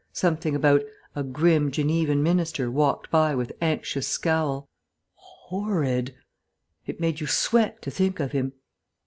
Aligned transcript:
Something 0.13 0.55
about 0.55 0.81
"a 1.15 1.21
grim 1.21 1.69
Genevan 1.69 2.23
minister 2.23 2.71
walked 2.71 3.11
by 3.11 3.35
with 3.35 3.51
anxious 3.61 4.07
scowl."... 4.07 4.67
Horrid.... 5.13 6.15
It 6.87 6.99
made 6.99 7.19
you 7.21 7.27
sweat 7.27 7.83
to 7.83 7.91
think 7.91 8.19
of 8.19 8.31
him. 8.31 8.53